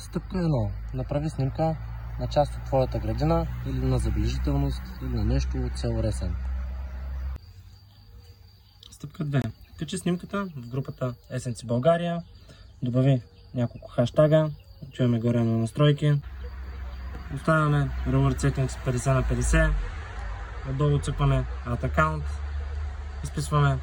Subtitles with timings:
[0.00, 0.70] Стъпка 1.
[0.94, 1.76] Направи снимка
[2.20, 6.36] на част от твоята градина или на забележителност или на нещо от село Ресен.
[8.90, 9.50] Стъпка 2.
[9.78, 12.22] Качи снимката в групата Есенци България,
[12.82, 13.22] добави
[13.54, 14.50] няколко хаштага,
[14.92, 16.12] чуваме горе на настройки,
[17.34, 19.70] оставяме Reward Settings 50 на 50,
[20.70, 22.22] отдолу цъкваме Add Account,
[23.24, 23.78] изписваме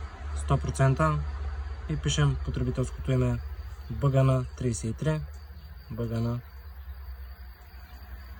[0.49, 1.17] 100%
[1.89, 3.39] и пишем потребителското име
[3.91, 5.19] Бъгана 33
[5.91, 6.39] Бъгана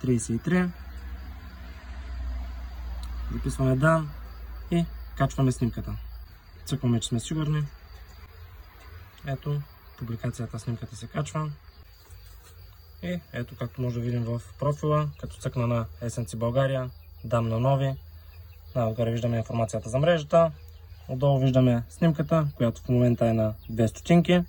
[0.04, 0.70] 33
[3.32, 4.04] записваме да
[4.70, 4.84] и
[5.16, 5.96] качваме снимката.
[6.64, 7.66] Цъкваме, че сме сигурни.
[9.26, 9.60] Ето
[9.98, 11.50] публикацията снимката се качва.
[13.02, 16.90] И ето както може да видим в профила като цъкна на SNC България
[17.24, 17.94] дам на нови.
[18.74, 20.52] Отгоре виждаме информацията за мрежата.
[21.08, 24.42] Отдолу виждаме снимката, която в момента е на 2 стотинки.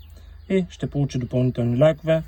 [0.50, 2.24] И ще получи допълнителни лайкове.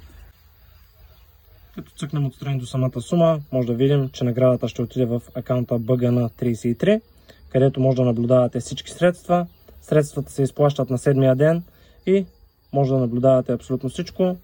[1.76, 5.80] Като цъкнем отстрани до самата сума, може да видим, че наградата ще отиде в акаунта
[5.80, 7.02] BGN33,
[7.50, 9.48] където може да наблюдавате всички средства.
[9.82, 11.64] Средствата се изплащат на седмия ден
[12.06, 12.26] и
[12.74, 14.38] може да наблюдавате абсолютно всичко.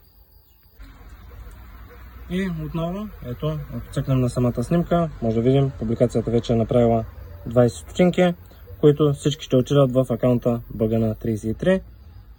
[2.30, 7.06] И отново, ето, ако цъкнем на самата снимка, може да видим, публикацията вече е направила
[7.50, 8.34] 20 стотинки,
[8.80, 11.82] които всички ще отидат в акаунта BGN33.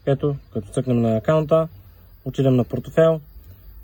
[0.07, 1.69] Ето, като цъкнем на акаунта,
[2.25, 3.21] отидем на портфел,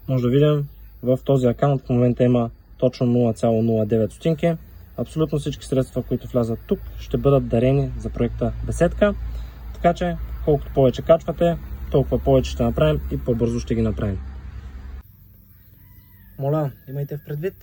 [0.08, 0.68] може да видим
[1.04, 4.56] в този акаунт в момента има точно 0,09 стотинки.
[4.96, 9.14] Абсолютно всички средства, които влязат тук, ще бъдат дарени за проекта Беседка.
[9.74, 11.56] Така че, колкото повече качвате,
[11.90, 14.18] толкова повече ще направим и по-бързо ще ги направим.
[16.38, 17.54] Моля, имайте в предвид,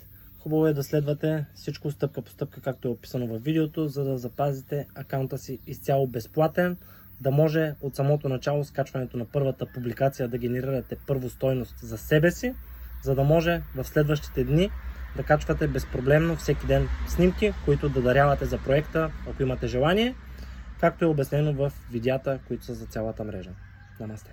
[0.44, 4.18] Хубаво е да следвате всичко стъпка по стъпка, както е описано в видеото, за да
[4.18, 6.78] запазите акаунта си изцяло безплатен,
[7.22, 12.32] да може от самото начало скачването на първата публикация да генерирате първо стойност за себе
[12.32, 12.54] си,
[13.02, 14.72] за да може в следващите дни
[15.16, 20.16] да качвате безпроблемно всеки ден снимки, които да дарявате за проекта, ако имате желание,
[20.80, 23.52] както е обяснено в видеята, които са за цялата мрежа.
[24.00, 24.32] Намасте!